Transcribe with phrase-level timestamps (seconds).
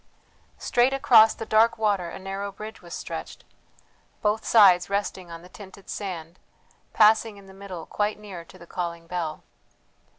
[0.57, 3.45] Straight across the dark water a narrow bridge was stretched,
[4.23, 6.39] both sides resting on the tinted sand,
[6.91, 9.43] passing in the middle quite near to the calling bell.